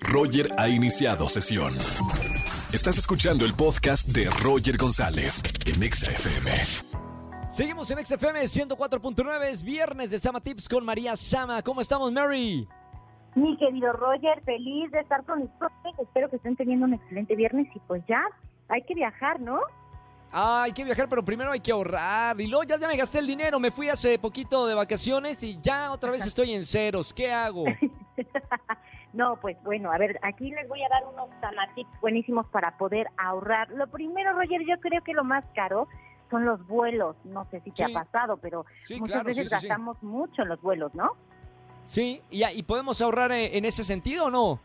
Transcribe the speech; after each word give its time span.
Roger 0.00 0.52
ha 0.58 0.68
iniciado 0.68 1.28
sesión. 1.28 1.74
Estás 2.72 2.98
escuchando 2.98 3.44
el 3.44 3.54
podcast 3.54 4.08
de 4.08 4.28
Roger 4.42 4.76
González 4.76 5.42
en 5.66 5.82
Exa 5.82 6.10
FM. 6.10 6.50
Seguimos 7.50 7.90
en 7.90 8.04
XFM 8.04 8.42
104.9, 8.42 9.44
es 9.44 9.62
viernes 9.62 10.10
de 10.10 10.18
Sama 10.18 10.40
Tips 10.40 10.68
con 10.68 10.84
María 10.84 11.16
Sama. 11.16 11.62
¿Cómo 11.62 11.80
estamos, 11.80 12.12
Mary? 12.12 12.68
Mi 13.34 13.56
querido 13.56 13.92
Roger, 13.92 14.42
feliz 14.44 14.90
de 14.90 15.00
estar 15.00 15.24
con 15.24 15.42
ustedes. 15.42 15.98
Espero 16.00 16.28
que 16.28 16.36
estén 16.36 16.56
teniendo 16.56 16.86
un 16.86 16.94
excelente 16.94 17.34
viernes 17.34 17.66
y 17.74 17.78
pues 17.80 18.02
ya, 18.06 18.22
hay 18.68 18.82
que 18.82 18.94
viajar, 18.94 19.40
¿no? 19.40 19.60
Ah, 20.30 20.64
hay 20.64 20.72
que 20.72 20.84
viajar, 20.84 21.08
pero 21.08 21.24
primero 21.24 21.50
hay 21.50 21.60
que 21.60 21.72
ahorrar. 21.72 22.38
Y 22.40 22.46
luego 22.46 22.64
ya, 22.64 22.78
ya 22.78 22.86
me 22.86 22.96
gasté 22.96 23.18
el 23.18 23.26
dinero, 23.26 23.58
me 23.58 23.70
fui 23.70 23.88
hace 23.88 24.18
poquito 24.18 24.66
de 24.66 24.74
vacaciones 24.74 25.42
y 25.42 25.58
ya 25.62 25.90
otra 25.90 26.10
vez 26.10 26.26
estoy 26.26 26.52
en 26.52 26.64
ceros. 26.66 27.14
¿Qué 27.14 27.32
hago? 27.32 27.64
no, 29.18 29.36
pues 29.40 29.56
bueno, 29.64 29.90
a 29.90 29.98
ver, 29.98 30.16
aquí 30.22 30.48
les 30.48 30.68
voy 30.68 30.80
a 30.80 30.88
dar 30.88 31.04
unos 31.12 31.28
tips 31.74 32.00
buenísimos 32.00 32.46
para 32.46 32.78
poder 32.78 33.08
ahorrar. 33.16 33.68
Lo 33.70 33.88
primero, 33.88 34.32
Roger, 34.32 34.60
yo 34.64 34.78
creo 34.80 35.02
que 35.02 35.12
lo 35.12 35.24
más 35.24 35.44
caro 35.56 35.88
son 36.30 36.44
los 36.44 36.64
vuelos. 36.68 37.16
No 37.24 37.44
sé 37.50 37.60
si 37.62 37.72
te 37.72 37.84
ha 37.84 37.88
pasado, 37.88 38.36
pero 38.36 38.64
muchas 39.00 39.24
veces 39.24 39.50
gastamos 39.50 40.00
mucho 40.04 40.42
en 40.42 40.48
los 40.48 40.62
vuelos, 40.62 40.94
¿no? 40.94 41.16
Sí, 41.84 42.22
y, 42.30 42.44
y 42.44 42.62
podemos 42.62 43.02
ahorrar 43.02 43.32
eh, 43.32 43.58
en 43.58 43.64
ese 43.64 43.82
sentido 43.82 44.26
o 44.26 44.30
no? 44.30 44.60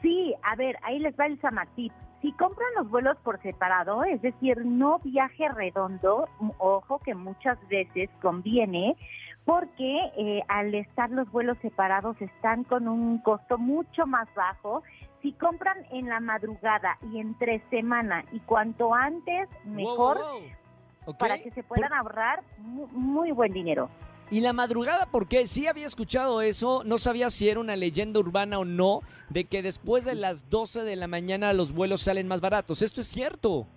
Sí, 0.00 0.34
a 0.42 0.56
ver, 0.56 0.78
ahí 0.82 0.98
les 0.98 1.14
va 1.14 1.26
el 1.26 1.38
Samatip. 1.42 1.92
Si 2.26 2.32
compran 2.32 2.66
los 2.76 2.90
vuelos 2.90 3.16
por 3.18 3.40
separado, 3.40 4.02
es 4.02 4.20
decir, 4.20 4.66
no 4.66 4.98
viaje 4.98 5.48
redondo, 5.48 6.28
ojo 6.58 6.98
que 6.98 7.14
muchas 7.14 7.56
veces 7.68 8.10
conviene 8.20 8.96
porque 9.44 10.10
eh, 10.16 10.42
al 10.48 10.74
estar 10.74 11.08
los 11.08 11.30
vuelos 11.30 11.56
separados 11.62 12.20
están 12.20 12.64
con 12.64 12.88
un 12.88 13.18
costo 13.18 13.58
mucho 13.58 14.08
más 14.08 14.26
bajo. 14.34 14.82
Si 15.22 15.34
compran 15.34 15.86
en 15.92 16.08
la 16.08 16.18
madrugada 16.18 16.98
y 17.12 17.20
entre 17.20 17.60
semana 17.70 18.24
y 18.32 18.40
cuanto 18.40 18.92
antes, 18.92 19.48
mejor, 19.64 20.20
para 21.20 21.38
que 21.38 21.52
se 21.52 21.62
puedan 21.62 21.92
ahorrar 21.92 22.42
muy, 22.58 23.30
buen 23.30 23.52
dinero. 23.52 23.88
¿Y 24.28 24.40
la 24.40 24.52
madrugada 24.52 25.06
por 25.06 25.28
qué? 25.28 25.46
Sí 25.46 25.68
había 25.68 25.86
escuchado 25.86 26.42
eso, 26.42 26.82
no 26.84 26.98
sabía 26.98 27.30
si 27.30 27.48
era 27.48 27.60
una 27.60 27.76
leyenda 27.76 28.18
urbana 28.18 28.58
o 28.58 28.64
no, 28.64 29.02
de 29.30 29.44
que 29.44 29.62
después 29.62 30.04
de 30.04 30.16
las 30.16 30.50
12 30.50 30.82
de 30.82 30.96
la 30.96 31.06
mañana 31.06 31.52
los 31.52 31.72
vuelos 31.72 32.00
salen 32.02 32.26
más 32.26 32.40
baratos. 32.40 32.82
¿Esto 32.82 33.02
es 33.02 33.06
cierto? 33.06 33.68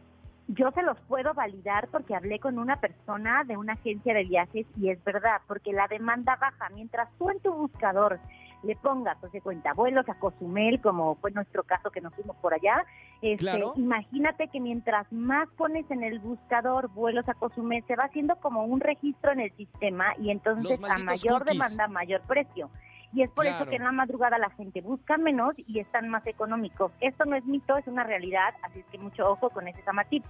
Yo 0.48 0.72
se 0.72 0.82
los 0.82 1.00
puedo 1.02 1.36
validar 1.36 1.88
porque 1.90 2.16
hablé 2.16 2.40
con 2.40 2.58
una 2.58 2.82
persona 2.82 3.44
de 3.44 3.58
una 3.58 3.74
agencia 3.74 4.16
de 4.16 4.24
viajes 4.24 4.66
y 4.82 4.90
es 4.90 5.04
verdad, 5.04 5.42
porque 5.48 5.72
la 5.72 5.88
demanda 5.88 6.36
baja. 6.38 6.70
Mientras 6.74 7.08
tú 7.20 7.30
en 7.30 7.40
tu 7.42 7.54
buscador 7.54 8.20
le 8.64 8.76
pongas, 8.76 9.18
o 9.24 9.30
se 9.30 9.42
cuenta, 9.42 9.74
vuelos 9.74 10.08
a 10.10 10.16
Cozumel, 10.16 10.82
como 10.82 11.16
fue 11.16 11.32
nuestro 11.32 11.64
caso 11.64 11.92
que 11.92 12.02
nos 12.02 12.14
fuimos 12.14 12.36
por 12.38 12.54
allá, 12.54 12.86
este, 13.22 13.64
imagínate 13.76 14.48
que 14.48 14.60
mientras 14.60 15.12
más 15.12 15.48
pones 15.58 15.90
en 15.92 16.04
el 16.04 16.20
buscador 16.20 16.90
vuelos 16.90 17.28
a 17.30 17.34
Cozumel, 17.34 17.84
se 17.88 17.96
va 17.96 18.06
haciendo 18.06 18.36
como 18.38 18.66
un 18.66 18.80
registro 18.80 19.32
en 19.32 19.42
el 19.42 19.52
sistema 19.56 20.14
y 20.18 20.32
entonces 20.32 20.80
a 20.84 20.98
mayor 20.98 21.46
demanda, 21.46 21.88
mayor 21.88 22.22
precio. 22.22 22.70
Y 23.12 23.24
es 23.24 23.30
por 23.32 23.48
eso 23.48 23.66
que 23.66 23.78
en 23.78 23.84
la 23.84 23.92
madrugada 23.92 24.38
la 24.38 24.52
gente 24.52 24.82
busca 24.82 25.18
menos 25.18 25.56
y 25.58 25.80
están 25.80 26.10
más 26.10 26.26
económicos. 26.28 26.92
Esto 27.00 27.26
no 27.26 27.36
es 27.36 27.44
mito, 27.46 27.76
es 27.78 27.88
una 27.88 28.04
realidad, 28.04 28.54
así 28.62 28.80
es 28.80 28.86
que 28.86 29.00
mucho 29.00 29.28
ojo 29.28 29.50
con 29.50 29.68
ese 29.68 29.82
samatip. 29.82 30.24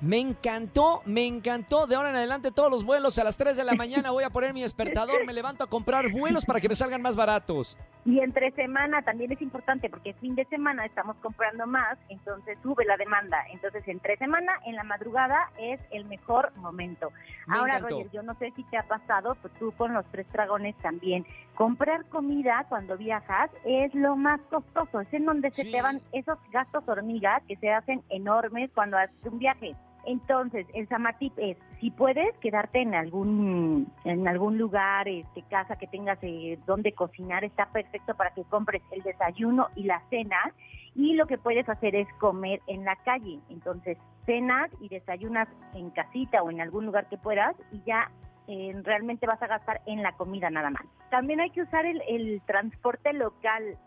Me 0.00 0.18
encantó, 0.18 1.02
me 1.04 1.26
encantó. 1.26 1.86
De 1.86 1.94
ahora 1.94 2.10
en 2.10 2.16
adelante 2.16 2.50
todos 2.50 2.70
los 2.70 2.84
vuelos 2.84 3.18
a 3.18 3.24
las 3.24 3.36
3 3.36 3.56
de 3.56 3.64
la 3.64 3.74
mañana 3.74 4.10
voy 4.10 4.24
a 4.24 4.30
poner 4.30 4.52
mi 4.52 4.62
despertador, 4.62 5.24
me 5.24 5.32
levanto 5.32 5.64
a 5.64 5.66
comprar 5.66 6.10
vuelos 6.10 6.44
para 6.44 6.60
que 6.60 6.68
me 6.68 6.74
salgan 6.74 7.00
más 7.00 7.16
baratos. 7.16 7.76
Y 8.06 8.20
entre 8.20 8.50
semana 8.50 9.00
también 9.00 9.32
es 9.32 9.40
importante 9.40 9.88
porque 9.88 10.12
fin 10.14 10.34
de 10.34 10.44
semana 10.46 10.84
estamos 10.84 11.16
comprando 11.22 11.66
más, 11.66 11.96
entonces 12.10 12.58
sube 12.62 12.84
la 12.84 12.98
demanda. 12.98 13.38
Entonces 13.50 13.82
entre 13.88 14.18
semana, 14.18 14.52
en 14.66 14.76
la 14.76 14.84
madrugada 14.84 15.50
es 15.58 15.80
el 15.90 16.04
mejor 16.04 16.52
momento. 16.56 17.12
ahora, 17.48 17.78
Roger, 17.78 18.10
yo 18.10 18.22
no 18.22 18.34
sé 18.34 18.52
si 18.56 18.62
te 18.64 18.76
ha 18.76 18.82
pasado, 18.82 19.36
pues 19.40 19.54
tú 19.54 19.72
con 19.72 19.94
los 19.94 20.04
tres 20.10 20.30
dragones 20.32 20.76
también. 20.82 21.24
Comprar 21.54 22.04
comida 22.06 22.66
cuando 22.68 22.98
viajas 22.98 23.50
es 23.64 23.94
lo 23.94 24.16
más 24.16 24.40
costoso, 24.50 25.00
es 25.00 25.14
en 25.14 25.24
donde 25.24 25.50
se 25.50 25.64
te 25.64 25.80
van 25.80 26.02
esos 26.12 26.38
gastos 26.50 26.86
hormigas 26.86 27.42
que 27.48 27.56
se 27.56 27.72
hacen 27.72 28.02
enormes 28.10 28.70
cuando 28.74 28.98
haces 28.98 29.16
un 29.24 29.38
viaje. 29.38 29.74
Entonces, 30.06 30.66
el 30.74 30.88
Samatip 30.88 31.32
es, 31.38 31.56
si 31.80 31.90
puedes 31.90 32.36
quedarte 32.38 32.80
en 32.80 32.94
algún 32.94 33.92
en 34.04 34.28
algún 34.28 34.58
lugar, 34.58 35.08
este 35.08 35.42
casa 35.42 35.76
que 35.76 35.86
tengas 35.86 36.18
eh, 36.22 36.58
donde 36.66 36.92
cocinar, 36.92 37.44
está 37.44 37.66
perfecto 37.66 38.14
para 38.14 38.30
que 38.34 38.44
compres 38.44 38.82
el 38.90 39.02
desayuno 39.02 39.68
y 39.76 39.84
la 39.84 40.02
cena. 40.10 40.38
Y 40.94 41.14
lo 41.14 41.26
que 41.26 41.38
puedes 41.38 41.68
hacer 41.68 41.96
es 41.96 42.06
comer 42.20 42.60
en 42.68 42.84
la 42.84 42.96
calle. 42.96 43.40
Entonces, 43.50 43.98
cenas 44.26 44.70
y 44.80 44.88
desayunas 44.88 45.48
en 45.74 45.90
casita 45.90 46.42
o 46.42 46.50
en 46.50 46.60
algún 46.60 46.86
lugar 46.86 47.08
que 47.08 47.18
puedas 47.18 47.56
y 47.72 47.82
ya 47.84 48.10
eh, 48.46 48.72
realmente 48.82 49.26
vas 49.26 49.42
a 49.42 49.46
gastar 49.46 49.80
en 49.86 50.02
la 50.02 50.12
comida 50.12 50.50
nada 50.50 50.70
más. 50.70 50.84
También 51.14 51.40
hay 51.40 51.50
que 51.50 51.62
usar 51.62 51.86
el, 51.86 52.42
transporte 52.44 53.12
local. 53.12 53.78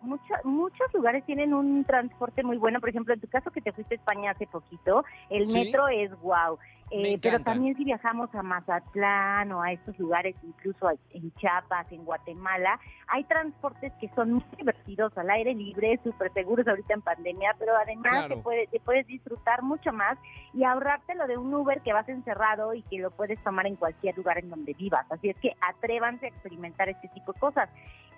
muchos 0.45 0.93
lugares 0.93 1.25
tienen 1.25 1.53
un 1.53 1.83
transporte 1.83 2.41
muy 2.41 2.55
bueno. 2.55 2.79
Por 2.79 2.87
ejemplo, 2.87 3.13
en 3.13 3.19
tu 3.19 3.27
caso 3.27 3.51
que 3.51 3.59
te 3.59 3.73
fuiste 3.73 3.95
a 3.95 3.97
España 3.97 4.31
hace 4.31 4.47
poquito, 4.47 5.03
el 5.29 5.45
metro 5.49 5.89
es 5.89 6.09
wow. 6.21 6.57
Eh, 6.89 7.19
pero 7.21 7.41
también 7.41 7.75
si 7.75 7.83
viajamos 7.83 8.33
a 8.33 8.41
Mazatlán 8.41 9.51
o 9.51 9.61
a 9.61 9.73
estos 9.73 9.99
lugares, 9.99 10.35
incluso 10.41 10.89
en 11.11 11.33
Chiapas, 11.33 11.91
en 11.91 12.05
Guatemala, 12.05 12.79
hay 13.07 13.25
transportes 13.25 13.91
que 13.99 14.09
son 14.15 14.33
muy 14.33 14.43
divertidos 14.57 15.17
al 15.17 15.29
aire 15.29 15.53
libre, 15.53 15.99
súper 16.03 16.31
seguros 16.31 16.65
ahorita 16.65 16.93
en 16.93 17.01
pandemia, 17.01 17.55
pero 17.59 17.75
además 17.75 18.29
te, 18.29 18.37
puedes, 18.37 18.69
te 18.69 18.79
puedes 18.79 19.05
disfrutar 19.05 19.63
mucho 19.63 19.91
más 19.91 20.17
y 20.53 20.63
ahorrarte 20.63 21.13
lo 21.15 21.27
de 21.27 21.37
un 21.37 21.53
Uber 21.53 21.81
que 21.81 21.91
vas 21.91 22.07
encerrado 22.07 22.73
y 22.73 22.83
que 22.83 22.99
lo 22.99 23.11
puedes 23.11 23.41
tomar 23.43 23.67
en 23.67 23.75
cualquier 23.75 24.17
lugar 24.17 24.37
en 24.37 24.49
donde 24.49 24.73
vivas. 24.73 25.05
Así 25.11 25.29
es 25.29 25.37
que 25.37 25.51
atrévanse 25.59 26.27
a 26.27 26.29
experimentar 26.29 26.87
este 26.87 27.09
tipo 27.19 27.33
de 27.33 27.39
cosas. 27.39 27.69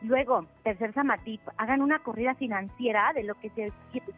Luego, 0.02 0.46
tercer 0.64 0.94
samatip, 0.94 1.42
hagan 1.58 1.82
una 1.82 2.00
corrida 2.00 2.34
financiera 2.36 3.12
de 3.14 3.24
lo 3.24 3.36
que 3.36 3.50
se 3.50 3.74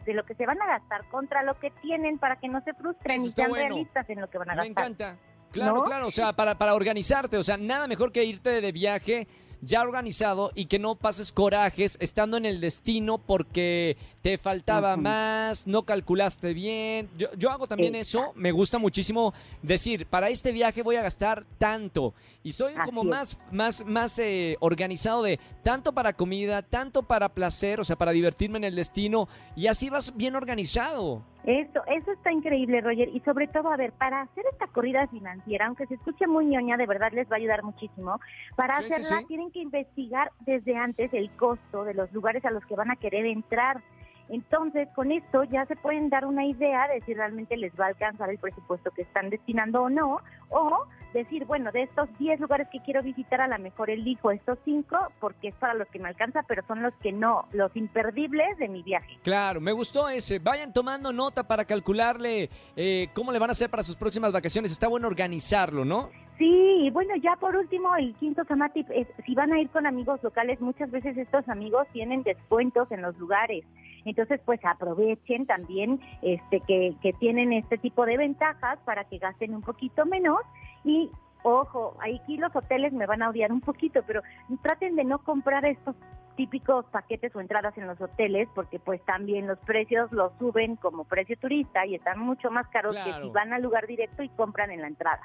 de 0.06 0.14
lo 0.14 0.24
que 0.24 0.34
se 0.34 0.46
van 0.46 0.62
a 0.62 0.66
gastar 0.66 1.04
contra 1.10 1.42
lo 1.42 1.58
que 1.58 1.70
tienen 1.82 2.18
para 2.18 2.36
que 2.36 2.48
no 2.48 2.60
se 2.60 2.72
frustren 2.74 3.24
y 3.24 3.30
sean 3.30 3.52
realistas 3.52 4.08
en 4.08 4.20
lo 4.20 4.30
que 4.30 4.38
van 4.38 4.50
a 4.50 4.54
gastar. 4.54 4.64
Me 4.64 4.70
encanta. 4.70 5.16
Claro, 5.50 5.82
claro, 5.82 6.06
o 6.06 6.10
sea, 6.10 6.32
para, 6.32 6.56
para 6.56 6.74
organizarte, 6.74 7.36
o 7.36 7.42
sea, 7.42 7.58
nada 7.58 7.86
mejor 7.86 8.10
que 8.10 8.24
irte 8.24 8.60
de 8.60 8.72
viaje 8.72 9.26
ya 9.62 9.80
organizado 9.80 10.50
y 10.54 10.66
que 10.66 10.78
no 10.78 10.96
pases 10.96 11.32
corajes 11.32 11.96
estando 12.00 12.36
en 12.36 12.44
el 12.44 12.60
destino 12.60 13.18
porque 13.18 13.96
te 14.20 14.36
faltaba 14.36 14.96
más, 14.96 15.66
no 15.66 15.84
calculaste 15.84 16.52
bien. 16.52 17.08
Yo, 17.16 17.28
yo 17.38 17.50
hago 17.50 17.66
también 17.66 17.94
eso, 17.94 18.32
me 18.34 18.52
gusta 18.52 18.78
muchísimo 18.78 19.32
decir, 19.62 20.06
para 20.06 20.28
este 20.28 20.52
viaje 20.52 20.82
voy 20.82 20.96
a 20.96 21.02
gastar 21.02 21.46
tanto. 21.58 22.12
Y 22.44 22.52
soy 22.52 22.74
como 22.84 23.04
más, 23.04 23.38
más, 23.52 23.86
más 23.86 24.18
eh, 24.18 24.56
organizado 24.58 25.22
de 25.22 25.38
tanto 25.62 25.92
para 25.92 26.12
comida, 26.12 26.62
tanto 26.62 27.04
para 27.04 27.28
placer, 27.28 27.78
o 27.78 27.84
sea, 27.84 27.96
para 27.96 28.10
divertirme 28.10 28.58
en 28.58 28.64
el 28.64 28.74
destino. 28.74 29.28
Y 29.54 29.68
así 29.68 29.90
vas 29.90 30.16
bien 30.16 30.34
organizado. 30.34 31.22
Eso, 31.44 31.82
eso 31.86 32.12
está 32.12 32.30
increíble, 32.30 32.80
Roger. 32.80 33.08
Y 33.08 33.20
sobre 33.20 33.48
todo, 33.48 33.72
a 33.72 33.76
ver, 33.76 33.92
para 33.92 34.22
hacer 34.22 34.44
esta 34.52 34.68
corrida 34.68 35.06
financiera, 35.08 35.66
aunque 35.66 35.86
se 35.86 35.94
escuche 35.94 36.26
muy 36.26 36.46
ñoña, 36.46 36.76
de 36.76 36.86
verdad 36.86 37.12
les 37.12 37.28
va 37.28 37.34
a 37.34 37.38
ayudar 37.38 37.64
muchísimo. 37.64 38.20
Para 38.54 38.74
hacerla 38.74 39.22
tienen 39.26 39.50
que 39.50 39.60
investigar 39.60 40.30
desde 40.40 40.76
antes 40.76 41.12
el 41.12 41.30
costo 41.32 41.84
de 41.84 41.94
los 41.94 42.12
lugares 42.12 42.44
a 42.44 42.50
los 42.50 42.64
que 42.66 42.76
van 42.76 42.90
a 42.90 42.96
querer 42.96 43.26
entrar. 43.26 43.82
Entonces, 44.28 44.88
con 44.94 45.10
esto 45.10 45.42
ya 45.44 45.66
se 45.66 45.74
pueden 45.76 46.08
dar 46.08 46.24
una 46.26 46.46
idea 46.46 46.86
de 46.88 47.00
si 47.02 47.12
realmente 47.12 47.56
les 47.56 47.72
va 47.78 47.86
a 47.86 47.88
alcanzar 47.88 48.30
el 48.30 48.38
presupuesto 48.38 48.92
que 48.92 49.02
están 49.02 49.28
destinando 49.28 49.82
o 49.82 49.90
no, 49.90 50.18
o 50.48 50.86
decir, 51.12 51.44
bueno, 51.44 51.70
de 51.72 51.82
estos 51.82 52.08
10 52.18 52.40
lugares 52.40 52.68
que 52.70 52.80
quiero 52.80 53.02
visitar, 53.02 53.40
a 53.40 53.48
lo 53.48 53.58
mejor 53.58 53.90
elijo 53.90 54.30
estos 54.30 54.58
5 54.64 54.96
porque 55.20 55.48
es 55.48 55.54
para 55.56 55.74
los 55.74 55.88
que 55.88 55.98
me 55.98 56.08
alcanza, 56.08 56.42
pero 56.46 56.62
son 56.66 56.82
los 56.82 56.94
que 57.02 57.12
no, 57.12 57.46
los 57.52 57.74
imperdibles 57.76 58.58
de 58.58 58.68
mi 58.68 58.82
viaje. 58.82 59.18
Claro, 59.22 59.60
me 59.60 59.72
gustó 59.72 60.08
ese. 60.08 60.38
Vayan 60.38 60.72
tomando 60.72 61.12
nota 61.12 61.46
para 61.46 61.64
calcularle 61.64 62.50
eh, 62.76 63.08
cómo 63.14 63.32
le 63.32 63.38
van 63.38 63.50
a 63.50 63.52
hacer 63.52 63.70
para 63.70 63.82
sus 63.82 63.96
próximas 63.96 64.32
vacaciones. 64.32 64.72
Está 64.72 64.88
bueno 64.88 65.08
organizarlo, 65.08 65.84
¿no? 65.84 66.10
Sí, 66.38 66.86
y 66.86 66.90
bueno, 66.90 67.14
ya 67.22 67.36
por 67.36 67.54
último, 67.54 67.94
el 67.94 68.14
quinto 68.14 68.42
Samatip 68.44 68.88
si 69.24 69.34
van 69.34 69.52
a 69.52 69.60
ir 69.60 69.68
con 69.70 69.86
amigos 69.86 70.20
locales, 70.22 70.60
muchas 70.60 70.90
veces 70.90 71.16
estos 71.16 71.48
amigos 71.48 71.86
tienen 71.92 72.22
descuentos 72.22 72.90
en 72.90 73.02
los 73.02 73.16
lugares. 73.18 73.64
Entonces, 74.04 74.40
pues 74.44 74.60
aprovechen 74.64 75.46
también 75.46 76.00
este 76.22 76.60
que, 76.60 76.94
que 77.02 77.12
tienen 77.14 77.52
este 77.52 77.78
tipo 77.78 78.04
de 78.06 78.16
ventajas 78.16 78.78
para 78.84 79.04
que 79.04 79.18
gasten 79.18 79.54
un 79.54 79.62
poquito 79.62 80.04
menos 80.06 80.40
y 80.84 81.10
ojo, 81.42 81.96
aquí 82.00 82.36
los 82.36 82.54
hoteles 82.54 82.92
me 82.92 83.06
van 83.06 83.22
a 83.22 83.30
odiar 83.30 83.52
un 83.52 83.60
poquito, 83.60 84.02
pero 84.06 84.22
traten 84.62 84.96
de 84.96 85.04
no 85.04 85.18
comprar 85.18 85.64
estos 85.64 85.96
típicos 86.36 86.86
paquetes 86.86 87.34
o 87.36 87.40
entradas 87.40 87.76
en 87.76 87.86
los 87.86 88.00
hoteles 88.00 88.48
porque 88.54 88.78
pues 88.78 89.04
también 89.04 89.46
los 89.46 89.58
precios 89.60 90.10
los 90.12 90.32
suben 90.38 90.76
como 90.76 91.04
precio 91.04 91.36
turista 91.38 91.84
y 91.84 91.94
están 91.94 92.18
mucho 92.20 92.50
más 92.50 92.66
caros 92.68 92.96
que 92.96 93.12
si 93.22 93.30
van 93.30 93.52
al 93.52 93.62
lugar 93.62 93.86
directo 93.86 94.22
y 94.22 94.28
compran 94.30 94.70
en 94.70 94.80
la 94.80 94.86
entrada. 94.86 95.22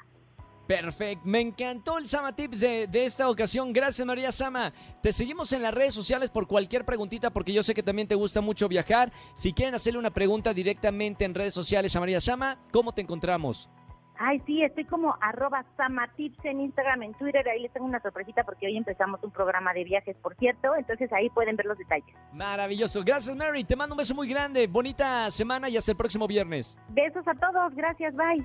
Perfecto, 0.68 1.22
me 1.24 1.40
encantó 1.40 1.96
el 1.96 2.06
Sama 2.08 2.36
Tips 2.36 2.60
de, 2.60 2.86
de, 2.86 3.06
esta 3.06 3.30
ocasión. 3.30 3.72
Gracias 3.72 4.06
María 4.06 4.30
Sama. 4.30 4.74
Te 5.02 5.12
seguimos 5.12 5.50
en 5.54 5.62
las 5.62 5.72
redes 5.72 5.94
sociales 5.94 6.28
por 6.28 6.46
cualquier 6.46 6.84
preguntita 6.84 7.30
porque 7.30 7.54
yo 7.54 7.62
sé 7.62 7.72
que 7.72 7.82
también 7.82 8.06
te 8.06 8.14
gusta 8.14 8.42
mucho 8.42 8.68
viajar. 8.68 9.10
Si 9.32 9.54
quieren 9.54 9.74
hacerle 9.74 9.98
una 9.98 10.10
pregunta 10.10 10.52
directamente 10.52 11.24
en 11.24 11.34
redes 11.34 11.54
sociales 11.54 11.96
a 11.96 12.00
María 12.00 12.20
Sama, 12.20 12.58
¿cómo 12.70 12.92
te 12.92 13.00
encontramos? 13.00 13.70
Ay, 14.18 14.42
sí, 14.46 14.62
estoy 14.62 14.84
como 14.84 15.16
arroba 15.22 15.64
samatips 15.76 16.44
en 16.44 16.60
Instagram, 16.60 17.04
en 17.04 17.14
Twitter. 17.14 17.48
Ahí 17.48 17.62
les 17.62 17.72
tengo 17.72 17.86
una 17.86 18.02
sorpresita 18.02 18.44
porque 18.44 18.66
hoy 18.66 18.76
empezamos 18.76 19.22
un 19.22 19.30
programa 19.30 19.72
de 19.72 19.84
viajes, 19.84 20.16
por 20.16 20.34
cierto. 20.36 20.74
Entonces 20.76 21.10
ahí 21.14 21.30
pueden 21.30 21.56
ver 21.56 21.64
los 21.64 21.78
detalles. 21.78 22.14
Maravilloso. 22.34 23.02
Gracias, 23.02 23.34
Mary. 23.34 23.64
Te 23.64 23.74
mando 23.74 23.94
un 23.94 23.98
beso 23.98 24.14
muy 24.14 24.28
grande. 24.28 24.66
Bonita 24.66 25.30
semana 25.30 25.70
y 25.70 25.78
hasta 25.78 25.92
el 25.92 25.96
próximo 25.96 26.26
viernes. 26.26 26.76
Besos 26.90 27.26
a 27.26 27.34
todos. 27.34 27.74
Gracias. 27.74 28.14
Bye. 28.16 28.44